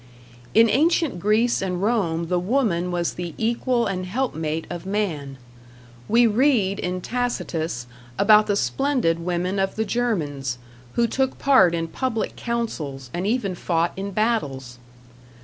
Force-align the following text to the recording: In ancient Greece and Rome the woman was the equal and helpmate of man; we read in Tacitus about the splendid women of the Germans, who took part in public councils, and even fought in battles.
In 0.55 0.67
ancient 0.67 1.19
Greece 1.19 1.61
and 1.61 1.79
Rome 1.83 2.25
the 2.25 2.39
woman 2.39 2.89
was 2.89 3.13
the 3.13 3.35
equal 3.37 3.85
and 3.85 4.07
helpmate 4.07 4.65
of 4.67 4.83
man; 4.83 5.37
we 6.09 6.25
read 6.25 6.79
in 6.79 7.01
Tacitus 7.01 7.85
about 8.17 8.47
the 8.47 8.55
splendid 8.55 9.19
women 9.19 9.59
of 9.59 9.75
the 9.75 9.85
Germans, 9.85 10.57
who 10.93 11.05
took 11.05 11.37
part 11.37 11.75
in 11.75 11.87
public 11.87 12.35
councils, 12.35 13.11
and 13.13 13.27
even 13.27 13.53
fought 13.53 13.93
in 13.95 14.09
battles. 14.09 14.79